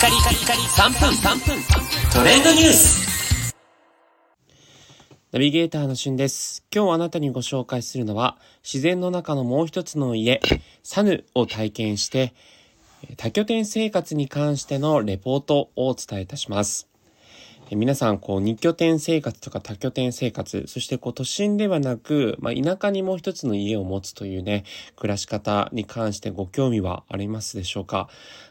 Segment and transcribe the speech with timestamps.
[0.00, 1.62] カリカリカリ3分3分
[2.10, 3.54] トレンドニュース
[5.30, 6.64] ナビゲーターのしゅんです。
[6.74, 10.40] 今日あなたにご紹介するのは、自然の中のもう一つの家、
[10.82, 12.32] サヌを体験して、
[13.18, 16.88] 多拠点生活に関してのレポートをお伝えいたします。
[17.76, 24.64] 皆さん、こう、二拠点生活とか多拠点生活、そしてこう、都心ではなく、まあ、田舎にもう一つの家を持つというね、
[24.96, 28.08] 暮らし方に関してご興味はありますでしょうか。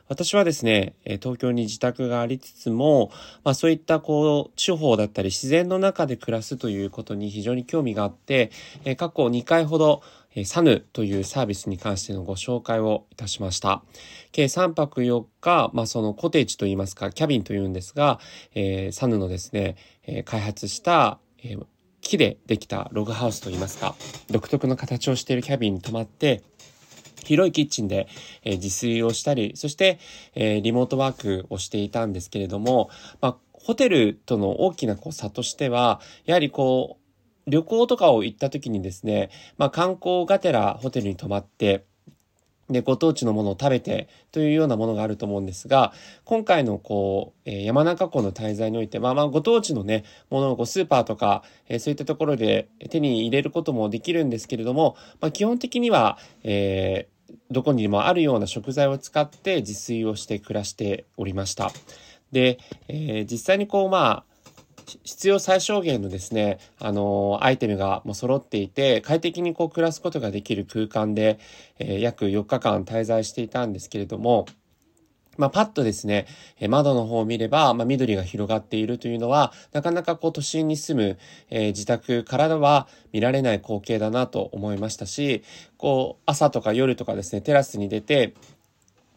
[0.08, 3.12] 私はですね、東京に自宅がありつつも、
[3.44, 8.52] まあそういったこう、地方だったり自然の中で暮らすということに非常に興味があって、
[8.98, 10.02] 過去2回ほど、
[10.46, 13.84] サヌというサービスに関してのご紹介をいたしました。
[14.32, 18.20] 計3泊4日、まあそのコテージといいますか、キャビンというんですが、
[18.54, 21.66] えー、サヌのですね、えー、開発した、えー、
[22.02, 23.96] 木でできたログハウスといいますか、
[24.30, 26.44] 独特の形をしているキャビンに泊まって、
[27.24, 28.08] 広いキッチンで、
[28.44, 30.00] え、自炊をしたり、そして、
[30.36, 32.90] え、リモートワークをしていたんですけれども、
[33.22, 37.09] まあ、ホテルとの大きなこう差としては、やはりこう、
[37.50, 41.86] 旅行とかを行った時にですね、まあ、観光がてらホテルに泊まって、
[42.70, 45.92] で、ご当地のものを食べてというようなものがあると思うんですが、
[46.24, 61.72] 今回のこう、え、山中湖の滞在において、まあまあご当地のね、ものをこうスーパーとか、え、そういったところで手に入れることもできるんですけれども、まあ基本的には、えー、どこにもあるような食材を使って自炊をして暮らしておりました。
[62.32, 64.24] で、えー、実際にこうまあ、
[65.04, 71.40] 必要最小限のですね、あの、アイテムがもう揃っていて、快適にこう暮らすことができる空間で、
[71.78, 74.46] えー、約4日間滞在していたんですけれども、
[75.40, 76.28] まあ、パッとですね、
[76.60, 81.18] え窓の方を見れば、まあ、緑が広がっているというのは、なかなかこう都心に住む、
[81.50, 85.44] えー、自宅からは見られない光景だなと思いましたし、
[85.78, 88.34] こう、朝とか夜とかですね、テラスに出て、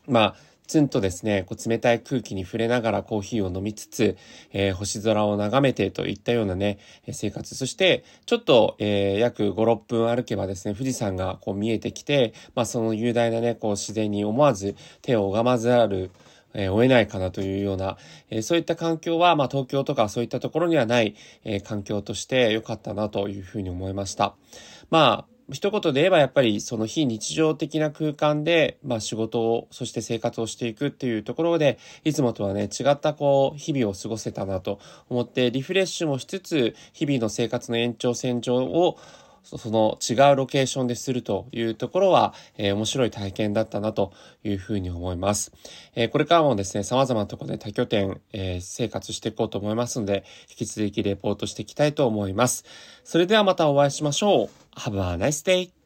[0.06, 0.36] まあ、
[0.72, 4.16] ツンとですね、こう冷たい空気に触れながらコーヒーを飲みつつ、
[4.52, 6.78] えー、星空を眺めてといったようなね、
[7.12, 7.54] 生活。
[7.54, 16.10] そして、ちょっと、えー、約5、6分歩けばですね、富士山がこう見えてきて、まあその雄大なね、こう自然に思わず手を拝まざる、
[16.54, 17.98] えー、追えないかなというような、
[18.30, 21.14] えー、そういった環境は、まあ東京とかそういったところにはない、
[21.44, 24.34] えー、環境として良かったなというふうに思いました。
[24.88, 38.98] まあ、一言で言えばやっぱりその非日常的な空間で、まあ仕事を、そして生活をしていくっていうところで、いつもとはね、違ったこう、日々を過ごせたなと思って、リフレッシュもしつつ、日々の生活の延長線上を、
[39.42, 44.12] その違うロケーションでするというところは、えー、面白い体験だったなと
[44.44, 45.52] いうふうに思います。
[45.94, 52.64] えー、これからもですね、様々なところで多拠点、えー、生活していこうと思いますので、引き続きレポートしていきたいと思います。
[53.04, 54.78] それではまたお会いしましょう。
[54.78, 55.81] Have a nice day!